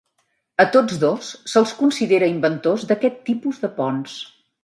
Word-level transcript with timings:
A 0.61 0.65
tots 0.75 0.95
dos 1.03 1.27
se'ls 1.51 1.73
considera 1.81 2.31
inventors 2.33 2.87
d'aquest 2.93 3.23
tipus 3.31 3.63
de 3.67 3.73
ponts. 3.79 4.19